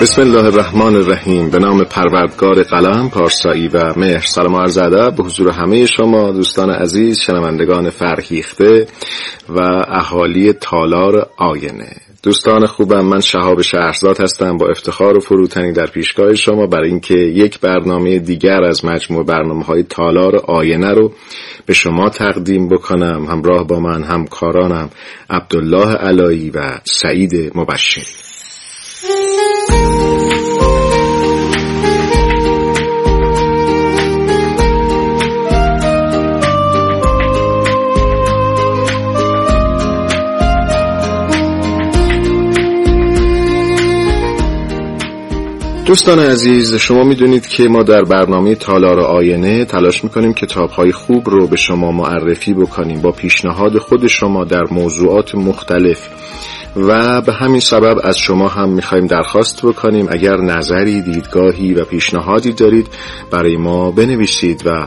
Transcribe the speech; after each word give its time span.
بسم 0.00 0.22
الله 0.22 0.44
الرحمن 0.44 0.96
الرحیم. 0.96 1.50
به 1.50 1.58
نام 1.58 1.84
پروردگار 1.84 2.62
قلم 2.62 3.10
پارسایی 3.10 3.68
و 3.68 3.92
مهر. 3.96 4.24
سلام 4.26 4.54
و 4.54 4.58
عرض 4.58 4.78
ادب 4.78 5.16
به 5.16 5.22
حضور 5.22 5.50
همه 5.50 5.86
شما 5.86 6.30
دوستان 6.30 6.70
عزیز 6.70 7.20
شنوندگان 7.20 7.90
فرهیخته 7.90 8.86
و 9.48 9.60
اهالی 9.88 10.52
تالار 10.52 11.30
آینه. 11.36 11.96
دوستان 12.22 12.66
خوبم 12.66 13.00
من 13.00 13.20
شهاب 13.20 13.62
شهرزاد 13.62 14.20
هستم. 14.20 14.56
با 14.56 14.68
افتخار 14.68 15.16
و 15.16 15.20
فروتنی 15.20 15.72
در 15.72 15.86
پیشگاه 15.86 16.34
شما 16.34 16.66
برای 16.66 16.90
اینکه 16.90 17.14
یک 17.14 17.60
برنامه 17.60 18.18
دیگر 18.18 18.64
از 18.64 18.84
مجموع 18.84 19.24
برنامه 19.24 19.64
های 19.64 19.82
تالار 19.82 20.36
آینه 20.36 20.92
رو 20.94 21.12
به 21.66 21.74
شما 21.74 22.10
تقدیم 22.10 22.68
بکنم. 22.68 23.26
همراه 23.30 23.66
با 23.66 23.80
من 23.80 24.02
همکارانم 24.02 24.90
عبدالله 25.30 25.94
علایی 25.94 26.50
و 26.50 26.78
سعید 26.84 27.52
مبشری 27.54 28.04
دوستان 45.88 46.18
عزیز 46.18 46.74
شما 46.74 47.04
می‌دونید 47.04 47.46
که 47.46 47.68
ما 47.68 47.82
در 47.82 48.02
برنامه 48.02 48.54
تالار 48.54 49.00
آینه 49.00 49.64
تلاش 49.64 50.04
می‌کنیم 50.04 50.32
کتاب 50.32 50.70
های 50.70 50.92
خوب 50.92 51.30
رو 51.30 51.46
به 51.46 51.56
شما 51.56 51.92
معرفی 51.92 52.54
بکنیم 52.54 53.00
با 53.00 53.10
پیشنهاد 53.12 53.78
خود 53.78 54.06
شما 54.06 54.44
در 54.44 54.64
موضوعات 54.70 55.34
مختلف. 55.34 56.08
و 56.82 57.20
به 57.20 57.32
همین 57.32 57.60
سبب 57.60 57.96
از 58.04 58.18
شما 58.18 58.48
هم 58.48 58.68
می‌خوایم 58.68 59.06
درخواست 59.06 59.62
بکنیم. 59.62 60.06
اگر 60.10 60.36
نظری 60.36 61.02
دیدگاهی 61.02 61.74
و 61.74 61.84
پیشنهادی 61.84 62.52
دارید 62.52 62.88
برای 63.30 63.56
ما 63.56 63.90
بنویسید 63.90 64.62
و 64.66 64.86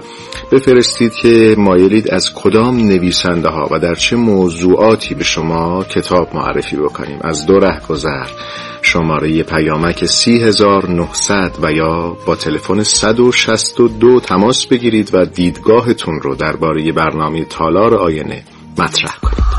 بفرستید 0.52 1.14
که 1.14 1.56
مایلید 1.58 2.14
از 2.14 2.34
کدام 2.34 2.78
نویسنده 2.78 3.50
ها 3.50 3.67
و 3.72 3.80
در 3.80 3.95
چه 3.95 4.16
موضوعاتی 4.16 5.16
به 5.16 5.23
شما 5.23 5.84
کتاب 5.84 6.36
معرفی 6.36 6.75
بکنیم. 6.75 7.19
از 7.22 7.45
دو 7.45 7.59
ره 7.59 7.81
گذر. 7.89 8.28
شماره 8.81 9.44
پیامک 9.44 10.06
30900 10.06 11.52
و 11.62 11.72
یا 11.72 12.17
با 12.25 12.36
تلفن 12.36 12.84
162 12.84 14.19
تماس 14.19 14.66
بگیرید 14.66 15.09
و 15.14 15.25
دیدگاهتون 15.25 16.19
رو 16.22 16.36
درباره 16.36 16.92
برنامه 16.92 17.45
تالار 17.45 17.95
آینه 17.95 18.44
مطرح 18.78 19.17
کنید. 19.22 19.50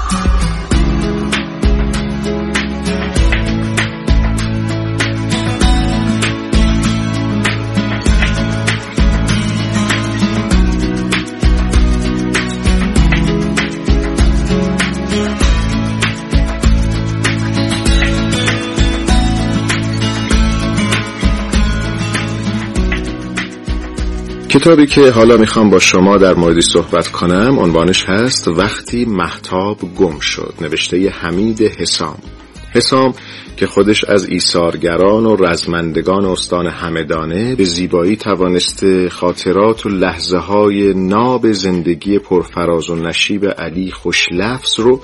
کتابی 24.53 24.87
که 24.87 25.11
حالا 25.11 25.37
می‌خوام 25.37 25.71
با 25.71 25.79
شما 25.79 26.19
در 26.19 26.35
موردی 26.35 26.61
صحبت 26.61 27.09
کنم 27.09 27.59
عنوانش 27.59 28.05
هست 28.09 28.49
وقتی 28.49 29.05
محتاب 29.05 29.79
گم 29.97 30.19
شد. 30.21 30.55
نوشته 30.61 31.11
حمید 31.11 31.63
حسام. 31.63 32.19
حسام 32.73 33.15
که 33.57 33.67
خودش 33.67 34.05
از 34.05 34.29
ایثارگران 34.29 35.27
و 35.27 35.37
رزمندگان 35.37 36.25
استان 36.25 36.67
همدانه 36.67 37.55
به 37.55 37.65
زیبایی 37.65 38.17
توانسته 38.17 39.09
خاطرات 39.09 39.87
و 39.87 39.89
لحظه 39.89 40.39
های 40.39 40.95
ناب 40.95 41.53
زندگی 41.53 42.19
پرفراز 42.19 42.91
و 42.91 42.95
نشیب 42.95 43.47
علی 43.47 43.91
خوشلفظ 43.91 44.81
رو 44.81 45.01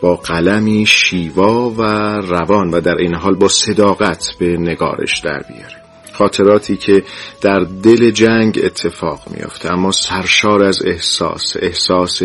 با 0.00 0.16
قلمی 0.16 0.86
شیوا 0.86 1.70
و 1.70 1.82
روان 2.16 2.70
و 2.70 2.80
در 2.80 2.96
این 2.98 3.14
حال 3.14 3.34
با 3.34 3.48
صداقت 3.48 4.26
به 4.38 4.56
نگارش 4.58 5.20
در 5.20 5.42
بیاره. 5.48 5.81
خاطراتی 6.14 6.76
که 6.76 7.02
در 7.40 7.66
دل 7.82 8.10
جنگ 8.10 8.60
اتفاق 8.64 9.20
میافته. 9.30 9.72
اما 9.72 9.92
سرشار 9.92 10.64
از 10.64 10.78
احساس 10.84 11.56
احساس 11.60 12.22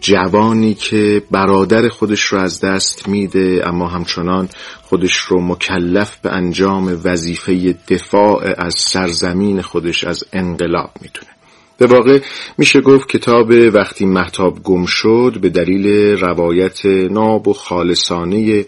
جوانی 0.00 0.74
که 0.74 1.22
برادر 1.30 1.88
خودش 1.88 2.20
رو 2.20 2.38
از 2.38 2.60
دست 2.60 3.08
میده 3.08 3.62
اما 3.66 3.88
همچنان 3.88 4.48
خودش 4.82 5.16
رو 5.16 5.42
مکلف 5.42 6.16
به 6.16 6.30
انجام 6.32 7.00
وظیفه 7.04 7.72
دفاع 7.88 8.54
از 8.58 8.74
سرزمین 8.78 9.62
خودش 9.62 10.04
از 10.04 10.24
انقلاب 10.32 10.90
می‌تونه. 11.00 11.39
به 11.80 11.86
واقع 11.86 12.20
میشه 12.58 12.80
گفت 12.80 13.08
کتاب 13.08 13.50
وقتی 13.74 14.06
محتاب 14.06 14.62
گم 14.62 14.86
شد 14.86 15.38
به 15.40 15.48
دلیل 15.48 15.86
روایت 16.18 16.86
ناب 16.86 17.48
و 17.48 17.52
خالصانه 17.52 18.66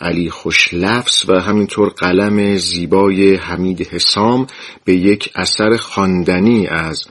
علی 0.00 0.30
خوشلفظ 0.30 1.24
و 1.28 1.40
همینطور 1.40 1.88
قلم 1.88 2.56
زیبای 2.56 3.34
حمید 3.34 3.86
حسام 3.86 4.46
به 4.84 4.94
یک 4.94 5.30
اثر 5.34 5.76
خواندنی 5.76 6.66
از 6.66 7.04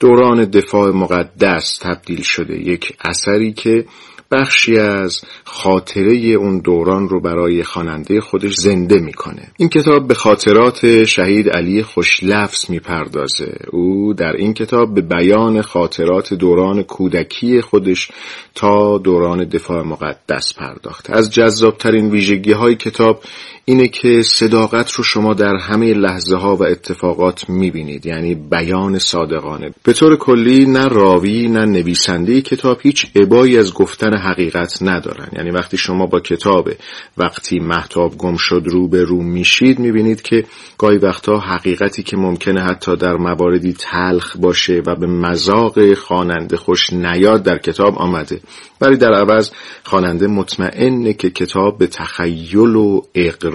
دوران 0.00 0.44
دفاع 0.44 0.90
مقدس 0.90 1.78
تبدیل 1.82 2.22
شده. 2.22 2.58
یک 2.58 2.92
اثری 3.00 3.52
که 3.52 3.84
بخشی 4.30 4.78
از 4.78 5.20
خاطره 5.44 6.16
اون 6.16 6.58
دوران 6.58 7.08
رو 7.08 7.20
برای 7.20 7.62
خواننده 7.62 8.20
خودش 8.20 8.54
زنده 8.54 9.00
می‌کنه. 9.00 9.48
این 9.56 9.68
کتاب 9.68 10.08
به 10.08 10.14
خاطرات 10.14 11.04
شهید 11.04 11.48
علی 11.48 11.82
خوشلفظ 11.82 12.70
می‌پردازه. 12.70 13.58
او 13.72 14.14
در 14.14 14.32
این 14.32 14.54
کتاب 14.54 14.94
به 14.94 15.00
بیان 15.00 15.62
خاطرات 15.62 16.34
دوران 16.34 16.82
کودکی 16.82 17.60
خودش 17.60 18.08
تا 18.54 18.98
دوران 18.98 19.44
دفاع 19.44 19.82
مقدس 19.82 20.54
پرداخته. 20.54 21.16
از 21.16 21.32
جذابترین 21.32 22.10
ویژگی 22.10 22.52
های 22.52 22.74
کتاب 22.74 23.20
اینه 23.68 23.88
که 23.88 24.22
صداقت 24.22 24.92
رو 24.92 25.04
شما 25.04 25.34
در 25.34 25.56
همه 25.56 25.94
لحظه 25.94 26.36
ها 26.36 26.56
و 26.56 26.64
اتفاقات 26.64 27.50
می‌بینید 27.50 28.06
یعنی 28.06 28.34
بیان 28.34 28.98
صادقانه. 28.98 29.70
به 29.82 29.92
طور 29.92 30.16
کلی 30.16 30.66
نه 30.66 30.88
راوی 30.88 31.48
نه 31.48 31.64
نویسنده 31.64 32.40
کتاب 32.40 32.78
هیچ 32.82 33.06
عبایی 33.16 33.58
از 33.58 33.74
گفتن 33.74 34.16
حقیقت 34.16 34.78
ندارن. 34.82 35.28
یعنی 35.36 35.50
وقتی 35.50 35.76
شما 35.76 36.06
با 36.06 36.20
کتاب 36.20 36.70
وقتی 37.16 37.58
محتاب 37.58 38.16
گم 38.16 38.36
شد 38.36 38.62
رو 38.66 38.88
به 38.88 39.04
رو 39.04 39.22
میشید 39.22 39.78
می‌بینید 39.78 40.22
که 40.22 40.44
گاهی 40.78 40.98
وقتها 40.98 41.38
حقیقتی 41.38 42.02
که 42.02 42.16
ممکنه 42.16 42.62
حتی 42.62 42.96
در 42.96 43.16
مواردی 43.16 43.72
تلخ 43.72 44.36
باشه 44.36 44.82
و 44.86 44.94
به 44.94 45.06
مذاق 45.06 45.94
خواننده 45.94 46.56
خوش 46.56 46.92
نیاد 46.92 47.42
در 47.42 47.58
کتاب 47.58 47.98
آمده. 47.98 48.40
ولی 48.80 48.96
در 48.96 49.12
عوض 49.12 49.50
خواننده 49.84 50.26
مطمئنه 50.26 51.12
که 51.12 51.30
کتاب 51.30 51.78
به 51.78 51.86
تخیل 51.86 52.76
و 52.76 53.00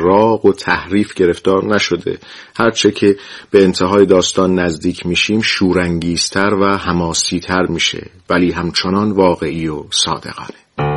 اقراق 0.02 0.46
و 0.46 0.54
تحریف 0.54 1.14
گرفتار 1.14 1.76
نشده. 1.76 2.18
هرچه 2.60 2.92
که 2.92 3.16
به 3.52 3.64
انتهای 3.64 4.06
داستان 4.06 4.60
نزدیک 4.60 5.06
میشیم 5.06 5.42
شورانگیزتر 5.42 6.54
و 6.54 6.78
حماسیتر 6.78 7.66
میشه. 7.70 8.10
ولی 8.30 8.52
همچنان 8.52 9.12
واقعی 9.12 9.68
و 9.68 9.84
صادقانه. 9.92 10.91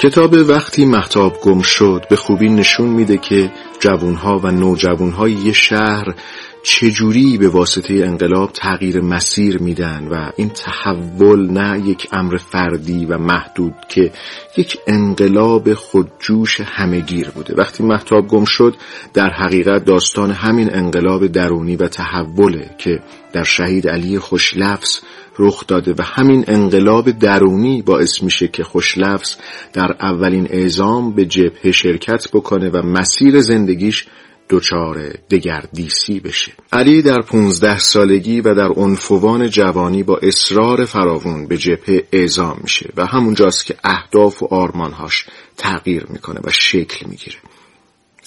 کتاب 0.00 0.32
وقتی 0.48 0.84
محتاب 0.84 1.40
گم 1.42 1.60
شد 1.62 2.04
به 2.10 2.16
خوبی 2.16 2.48
نشون 2.48 2.88
میده 2.88 3.16
که 3.16 3.52
جوانها 3.80 4.38
و 4.38 4.50
نوجوانهای 4.50 5.32
یه 5.32 5.52
شهر 5.52 6.14
چجوری 6.62 7.38
به 7.38 7.48
واسطه 7.48 7.94
انقلاب 7.94 8.52
تغییر 8.52 9.00
مسیر 9.00 9.58
میدن 9.62 10.08
و 10.08 10.30
این 10.36 10.48
تحول 10.48 11.50
نه 11.50 11.88
یک 11.88 12.08
امر 12.12 12.36
فردی 12.36 13.04
و 13.04 13.18
محدود 13.18 13.74
که 13.88 14.12
یک 14.56 14.78
انقلاب 14.86 15.74
خودجوش 15.74 16.60
همهگیر 16.60 17.30
بوده. 17.30 17.54
وقتی 17.54 17.82
محتاب 17.82 18.28
گم 18.28 18.44
شد 18.44 18.76
در 19.14 19.30
حقیقت 19.30 19.84
داستان 19.84 20.30
همین 20.30 20.74
انقلاب 20.74 21.26
درونی 21.26 21.76
و 21.76 21.88
تحوله 21.88 22.70
که 22.78 23.00
در 23.32 23.44
شهید 23.44 23.88
علی 23.88 24.18
خوشلفظ 24.18 24.98
رخ 25.40 25.66
داده 25.66 25.94
و 25.98 26.02
همین 26.02 26.44
انقلاب 26.48 27.10
درونی 27.10 27.82
باعث 27.82 28.22
میشه 28.22 28.48
که 28.48 28.64
خوشلفظ 28.64 29.36
در 29.72 29.96
اولین 30.00 30.46
اعزام 30.50 31.14
به 31.14 31.26
جبهه 31.26 31.72
شرکت 31.72 32.28
بکنه 32.32 32.70
و 32.70 32.82
مسیر 32.86 33.40
زندگیش 33.40 34.06
دچار 34.50 35.12
دگردیسی 35.30 36.20
بشه. 36.20 36.52
علی 36.72 37.02
در 37.02 37.20
پونزده 37.20 37.78
سالگی 37.78 38.40
و 38.40 38.54
در 38.54 38.68
عنفوان 38.68 39.48
جوانی 39.48 40.02
با 40.02 40.18
اصرار 40.22 40.84
فراوون 40.84 41.46
به 41.46 41.56
جبهه 41.56 42.04
اعزام 42.12 42.58
میشه 42.62 42.90
و 42.96 43.06
همونجاست 43.06 43.66
که 43.66 43.74
اهداف 43.84 44.42
و 44.42 44.46
آرمانهاش 44.54 45.26
تغییر 45.56 46.06
می‌کنه 46.08 46.40
و 46.44 46.50
شکل 46.50 47.06
می‌گیره. 47.08 47.36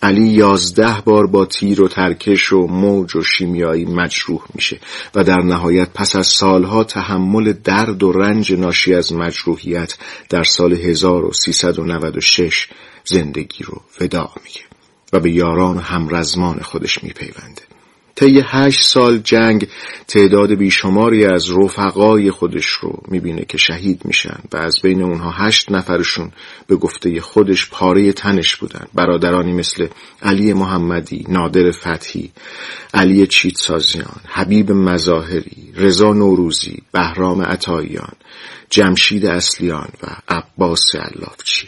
علی 0.03 0.27
یازده 0.27 1.01
بار 1.05 1.27
با 1.27 1.45
تیر 1.45 1.81
و 1.81 1.88
ترکش 1.88 2.53
و 2.53 2.67
موج 2.67 3.15
و 3.15 3.23
شیمیایی 3.23 3.85
مجروح 3.85 4.41
میشه 4.53 4.79
و 5.15 5.23
در 5.23 5.41
نهایت 5.41 5.89
پس 5.94 6.15
از 6.15 6.27
سالها 6.27 6.83
تحمل 6.83 7.53
درد 7.53 8.03
و 8.03 8.11
رنج 8.11 8.53
ناشی 8.53 8.94
از 8.94 9.13
مجروحیت 9.13 9.97
در 10.29 10.44
سال 10.44 10.73
1396 10.73 12.67
زندگی 13.05 13.63
رو 13.63 13.81
فدا 13.89 14.29
میگه 14.44 14.61
و 15.13 15.19
به 15.19 15.31
یاران 15.31 15.77
و 15.77 15.79
همرزمان 15.79 16.59
خودش 16.59 17.03
میپیونده. 17.03 17.73
طی 18.15 18.42
هشت 18.45 18.81
سال 18.81 19.18
جنگ 19.18 19.68
تعداد 20.07 20.54
بیشماری 20.54 21.25
از 21.25 21.51
رفقای 21.57 22.31
خودش 22.31 22.65
رو 22.65 23.01
می‌بینه 23.07 23.45
که 23.45 23.57
شهید 23.57 24.01
میشن 24.06 24.39
و 24.54 24.57
از 24.57 24.75
بین 24.83 25.01
اونها 25.01 25.31
هشت 25.31 25.71
نفرشون 25.71 26.31
به 26.68 26.75
گفته 26.75 27.21
خودش 27.21 27.69
پاره 27.69 28.13
تنش 28.13 28.56
بودن. 28.56 28.88
برادرانی 28.94 29.54
مثل 29.54 29.88
علی 30.21 30.54
محمدی، 30.54 31.25
نادر 31.30 31.71
فتحی، 31.71 32.31
علی 32.94 33.27
چیتسازیان، 33.27 34.21
حبیب 34.27 34.71
مظاهری، 34.71 35.74
رضا 35.75 36.13
نوروزی، 36.13 36.77
بهرام 36.92 37.42
عطاییان، 37.42 38.13
جمشید 38.69 39.25
اصلیان 39.25 39.89
و 40.04 40.07
عباس 40.27 40.95
علافچی 40.95 41.68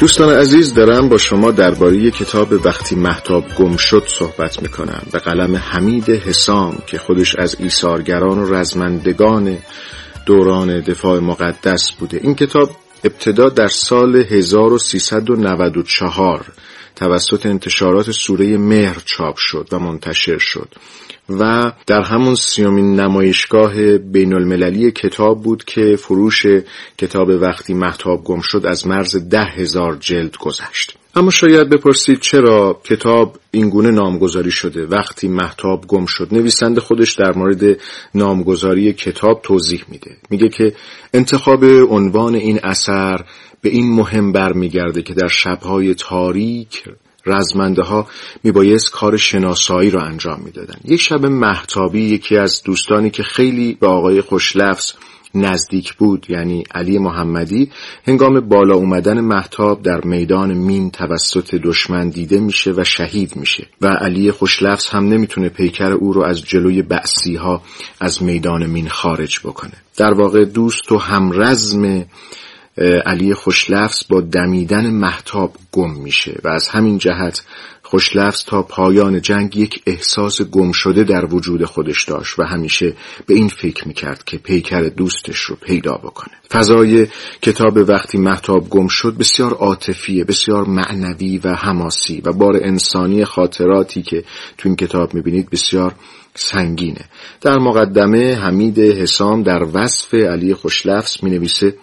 دوستان 0.00 0.36
عزیز 0.36 0.74
دارم 0.74 1.08
با 1.08 1.18
شما 1.18 1.50
درباره 1.50 2.10
کتاب 2.10 2.66
وقتی 2.66 2.96
محتاب 2.96 3.44
گم 3.58 3.76
شد 3.76 4.04
صحبت 4.06 4.62
می‌کنم 4.62 5.02
به 5.12 5.18
قلم 5.18 5.56
حمید 5.56 6.10
حسام 6.10 6.82
که 6.86 6.98
خودش 6.98 7.36
از 7.36 7.56
ایثارگران 7.58 8.38
و 8.38 8.54
رزمندگان 8.54 9.58
دوران 10.26 10.80
دفاع 10.80 11.20
مقدس 11.20 11.92
بوده. 11.92 12.20
این 12.22 12.34
کتاب 12.34 12.70
ابتدا 13.04 13.48
در 13.48 13.68
سال 13.68 14.16
1394 14.16 16.44
توسط 16.96 17.46
انتشارات 17.46 18.10
سوره 18.10 18.58
مهر 18.58 19.02
چاپ 19.04 19.36
شد 19.36 19.68
و 19.72 19.78
منتشر 19.78 20.38
شد. 20.38 20.68
و 21.28 21.72
در 21.86 22.02
همون 22.02 22.34
سیومین 22.34 23.00
نمایشگاه 23.00 23.98
بین 23.98 24.34
المللی 24.34 24.90
کتاب 24.90 25.42
بود 25.42 25.64
که 25.64 25.96
فروش 25.96 26.46
کتاب 26.98 27.28
وقتی 27.28 27.74
محتاب 27.74 28.24
گم 28.24 28.40
شد 28.40 28.66
از 28.66 28.86
مرز 28.86 29.28
ده 29.28 29.44
هزار 29.44 29.96
جلد 30.00 30.36
گذشت. 30.36 30.96
اما 31.14 31.30
شاید 31.30 31.68
بپرسید 31.68 32.20
چرا 32.20 32.80
کتاب 32.84 33.38
اینگونه 33.50 33.90
نامگذاری 33.90 34.50
شده؟ 34.50 34.86
وقتی 34.86 35.28
محتاب 35.28 35.86
گم 35.86 36.06
شد 36.06 36.28
نویسنده 36.32 36.80
خودش 36.80 37.12
در 37.12 37.32
مورد 37.32 37.80
نامگذاری 38.14 38.92
کتاب 38.92 39.40
توضیح 39.42 39.84
میده. 39.88 40.16
میگه 40.30 40.48
که 40.48 40.72
انتخاب 41.14 41.64
عنوان 41.64 42.34
این 42.34 42.60
اثر 42.62 43.24
به 43.62 43.70
این 43.70 43.94
مهم 43.94 44.32
برمیگرده 44.32 45.02
که 45.02 45.14
در 45.14 45.28
شبهای 45.28 45.94
تاریک 45.94 46.84
رزمنده 47.26 47.82
ها 47.82 48.06
میبایست 48.44 48.90
کار 48.90 49.16
شناسایی 49.16 49.90
رو 49.90 50.00
انجام 50.04 50.40
می‌دادن 50.44 50.80
یک 50.84 51.00
شب 51.00 51.26
محتابی 51.26 52.00
یکی 52.02 52.36
از 52.36 52.62
دوستانی 52.62 53.10
که 53.10 53.22
خیلی 53.22 53.74
به 53.80 53.86
آقای 53.86 54.20
خوشلفظ 54.20 54.92
نزدیک 55.34 55.94
بود 55.94 56.26
یعنی 56.28 56.64
علی 56.74 56.98
محمدی 56.98 57.70
هنگام 58.06 58.40
بالا 58.40 58.74
اومدن 58.74 59.20
محتاب 59.20 59.82
در 59.82 60.00
میدان 60.04 60.54
مین 60.54 60.90
توسط 60.90 61.54
دشمن 61.54 62.08
دیده 62.08 62.40
میشه 62.40 62.72
و 62.76 62.84
شهید 62.84 63.36
میشه 63.36 63.66
و 63.80 63.86
علی 63.86 64.30
خوشلفظ 64.30 64.88
هم 64.88 65.08
نمی‌تونه 65.08 65.48
پیکر 65.48 65.92
او 65.92 66.12
رو 66.12 66.22
از 66.22 66.42
جلوی 66.42 66.82
بعثی 66.82 67.36
ها 67.36 67.62
از 68.00 68.22
میدان 68.22 68.66
مین 68.66 68.88
خارج 68.88 69.40
بکنه. 69.44 69.72
در 69.96 70.14
واقع 70.14 70.44
دوست 70.44 70.92
و 70.92 70.98
همرزم 70.98 72.04
علی 73.06 73.34
خوشلفظ 73.34 74.04
با 74.08 74.20
دمیدن 74.20 74.90
محتاب 74.90 75.56
گم 75.72 75.90
میشه 75.90 76.40
و 76.44 76.48
از 76.48 76.68
همین 76.68 76.98
جهت 76.98 77.42
خوشلفظ 77.82 78.44
تا 78.44 78.62
پایان 78.62 79.20
جنگ 79.20 79.56
یک 79.56 79.82
احساس 79.86 80.42
گم 80.42 80.72
شده 80.72 81.04
در 81.04 81.34
وجود 81.34 81.64
خودش 81.64 82.04
داشت 82.04 82.38
و 82.38 82.42
همیشه 82.42 82.96
به 83.26 83.34
این 83.34 83.48
فکر 83.48 83.88
می‌کرد 83.88 84.24
که 84.24 84.38
پیکر 84.38 84.80
دوستش 84.80 85.38
رو 85.38 85.56
پیدا 85.56 85.92
بکنه. 85.92 86.34
فضای 86.50 87.06
کتاب 87.42 87.76
وقتی 87.88 88.18
محتاب 88.18 88.68
گم 88.68 88.88
شد 88.88 89.16
بسیار 89.18 89.52
عاطفیه 89.52 90.24
بسیار 90.24 90.64
معنوی 90.64 91.38
و 91.38 91.54
حماسی 91.54 92.22
و 92.24 92.32
بار 92.32 92.56
انسانی 92.56 93.24
خاطراتی 93.24 94.02
که 94.02 94.24
تو 94.58 94.68
این 94.68 94.76
کتاب 94.76 95.14
می‌بینید 95.14 95.50
بسیار 95.50 95.94
سنگینه. 96.34 97.04
در 97.40 97.58
مقدمه 97.58 98.34
حمید 98.34 98.78
حسام 98.78 99.42
در 99.42 99.62
وصف 99.74 100.14
علی 100.14 100.54
خوشلفظ 100.54 101.24
می 101.24 101.30
نویسه 101.30 101.74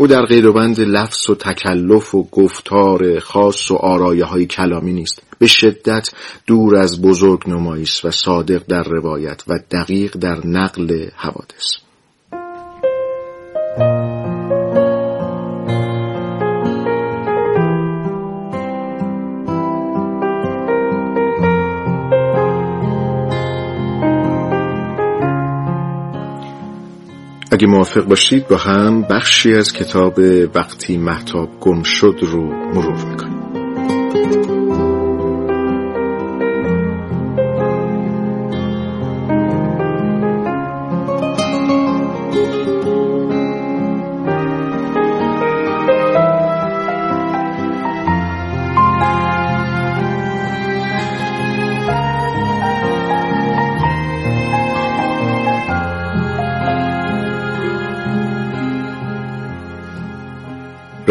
او 0.00 0.06
در 0.06 0.26
غیربند 0.26 0.80
لفظ 0.80 1.30
و 1.30 1.34
تکلف 1.34 2.14
و 2.14 2.28
گفتار 2.32 3.18
خاص 3.18 3.70
و 3.70 3.74
آرایه 3.74 4.24
های 4.24 4.46
کلامی 4.46 4.92
نیست. 4.92 5.22
به 5.38 5.46
شدت 5.46 6.10
دور 6.46 6.76
از 6.76 7.02
بزرگ 7.02 7.48
نماییست 7.48 8.04
و 8.04 8.10
صادق 8.10 8.62
در 8.68 8.82
روایت 8.82 9.42
و 9.48 9.58
دقیق 9.70 10.16
در 10.16 10.46
نقل 10.46 11.08
حوادث. 11.16 11.76
اگه 27.50 27.66
موافق 27.66 28.04
باشید 28.04 28.48
با 28.48 28.56
هم 28.56 29.02
بخشی 29.02 29.54
از 29.54 29.72
کتاب 29.72 30.18
وقتی 30.54 30.96
محتاب 30.96 31.48
گم 31.60 31.82
شد 31.82 32.18
رو 32.22 32.42
مرور 32.74 33.04
می‌کنیم. 33.10 33.29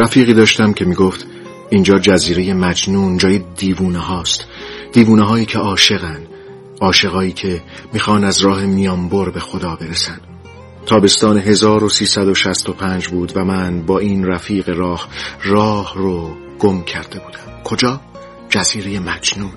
رفیقی 0.10 0.34
داشتم 0.34 0.74
که 0.74 0.86
می‌گفت 0.86 1.26
اینجا 1.70 2.00
جزیره 2.00 2.54
مجنون 2.54 3.18
جای 3.18 3.42
دیوونه 3.58 4.00
هاست. 4.00 4.46
دیوونه 4.94 5.24
هایی 5.24 5.46
که 5.46 5.60
عاشقن 5.60 6.20
عاشقایی 6.82 7.32
که 7.32 7.62
می‌خوان 7.94 8.24
از 8.24 8.42
راه 8.42 8.66
میانبر 8.66 9.30
به 9.30 9.40
خدا 9.40 9.76
برسن. 9.76 10.20
تابستان 10.86 11.38
1365 11.38 13.08
بود 13.08 13.38
و 13.38 13.46
من 13.46 13.86
با 13.86 14.00
این 14.00 14.26
رفیق 14.26 14.70
راه 14.70 15.08
راه 15.44 15.94
رو 15.96 16.30
گم 16.60 16.84
کرده 16.84 17.20
بودم. 17.20 17.64
کجا؟ 17.64 18.02
جزیره 18.50 19.00
مجنون. 19.00 19.54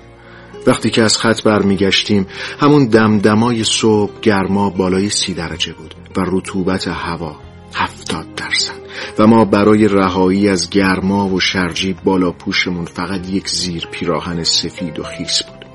وقتی 0.67 0.89
که 0.89 1.03
از 1.03 1.17
خط 1.17 1.43
برمیگشتیم 1.43 2.27
همون 2.59 2.85
دمدمای 2.85 3.63
صبح 3.63 4.19
گرما 4.21 4.69
بالای 4.69 5.09
سی 5.09 5.33
درجه 5.33 5.73
بود 5.73 5.95
و 6.17 6.21
رطوبت 6.27 6.87
هوا 6.87 7.35
هفتاد 7.75 8.35
درصد. 8.35 8.82
و 9.19 9.27
ما 9.27 9.45
برای 9.45 9.87
رهایی 9.87 10.49
از 10.49 10.69
گرما 10.69 11.27
و 11.27 11.39
شرجی 11.39 11.95
بالا 12.03 12.31
پوشمون 12.31 12.85
فقط 12.85 13.29
یک 13.29 13.49
زیر 13.49 13.87
پیراهن 13.91 14.43
سفید 14.43 14.99
و 14.99 15.03
خیس 15.03 15.43
بود. 15.43 15.65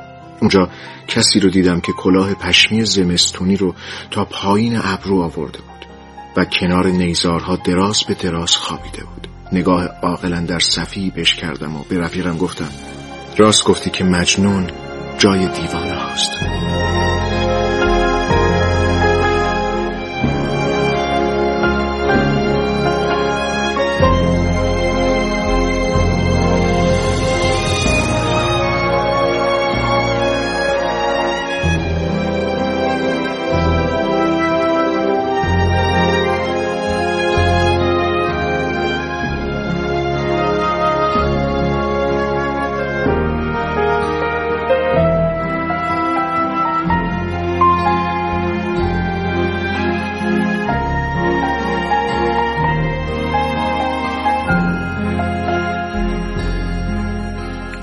اونجا 0.40 0.68
کسی 1.09 1.40
رو 1.40 1.50
دیدم 1.50 1.80
که 1.80 1.92
کلاه 1.92 2.35
پشمی 2.35 2.85
زمستونی 2.85 3.57
رو 3.57 3.75
تا 4.11 4.25
پایین 4.25 4.80
ابرو 4.85 5.21
آورده 5.21 5.59
بود 5.59 5.87
و 6.37 6.45
کنار 6.45 6.87
نیزارها 6.87 7.57
دراز 7.57 8.04
به 8.09 8.14
دراز 8.14 8.57
خوابیده 8.57 9.04
بود. 9.04 9.28
نگاه 9.52 9.87
عاقلا 10.02 10.40
در 10.40 10.59
صفی 10.59 11.11
بش 11.11 11.35
کردم 11.35 11.76
و 11.76 11.85
به 11.88 11.99
رفیقم 11.99 12.38
گفتم 12.38 12.71
راست 13.37 13.64
گفتی 13.64 13.90
که 13.90 14.04
مجنون 14.04 14.66
جای 15.18 15.38
دیوانه 15.38 15.95
هاست. 15.95 16.30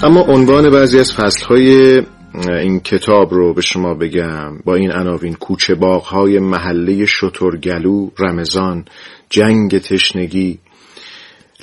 اما 0.06 0.22
عنوان 0.22 0.70
بعضی 0.70 1.00
از 1.00 1.14
فصلهای 1.14 2.02
این 2.50 2.80
کتاب 2.80 3.34
رو 3.34 3.54
به 3.54 3.62
شما 3.62 3.94
بگم. 3.94 4.58
با 4.66 4.76
این 4.76 4.92
عناوین 4.92 5.34
کوچه 5.34 5.76
باغهای 5.76 6.40
محله 6.40 7.06
شترگلو 7.06 8.10
رمضان 8.20 8.86
جنگ 9.30 9.78
تشنگی 9.80 10.60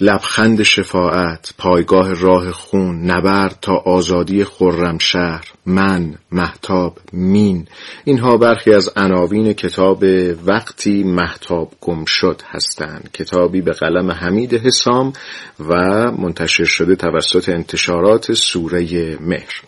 لبخند 0.00 0.62
شفاعت 0.62 1.54
پایگاه 1.58 2.14
راه 2.14 2.50
خون 2.50 3.10
نبرد 3.10 3.58
تا 3.62 3.74
آزادی 3.76 4.44
خرمشهر 4.44 5.44
من 5.66 6.14
محتاب 6.32 6.98
مین 7.12 7.66
اینها 8.04 8.36
برخی 8.36 8.72
از 8.72 8.90
عناوین 8.96 9.52
کتاب 9.52 10.04
وقتی 10.46 11.04
محتاب 11.04 11.72
گم 11.80 12.04
شد 12.04 12.42
هستند. 12.50 13.10
کتابی 13.12 13.60
به 13.60 13.72
قلم 13.72 14.10
حمید 14.10 14.54
حسام 14.54 15.12
و 15.60 15.74
منتشر 16.18 16.64
شده 16.64 16.96
توسط 16.96 17.48
انتشارات 17.48 18.32
سوره 18.32 19.16
مهر. 19.20 19.62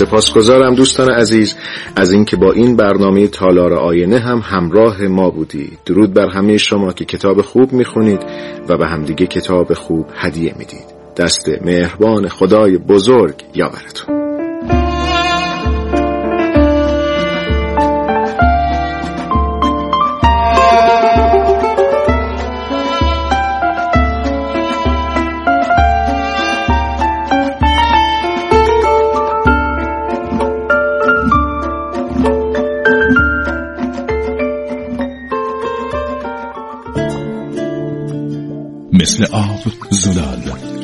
سپاسگزارم 0.00 0.74
دوستان 0.74 1.10
عزیز 1.10 1.56
از 1.96 2.12
اینکه 2.12 2.36
با 2.36 2.52
این 2.52 2.76
برنامه 2.76 3.28
تالار 3.28 3.74
آینه 3.74 4.18
هم 4.18 4.38
همراه 4.44 5.02
ما 5.02 5.30
بودید. 5.30 5.78
درود 5.86 6.14
بر 6.14 6.28
همه 6.28 6.56
شما 6.56 6.92
که 6.92 7.04
کتاب 7.04 7.42
خوب 7.42 7.72
می‌خونید 7.72 8.20
و 8.68 8.76
به 8.76 8.86
همدیگه 8.86 9.26
کتاب 9.26 9.74
خوب 9.74 10.06
هدیه 10.14 10.54
می‌دید. 10.58 10.84
دست 11.16 11.48
مهربان 11.64 12.28
خدای 12.28 12.78
بزرگ 12.78 13.34
یاورتون. 13.54 14.19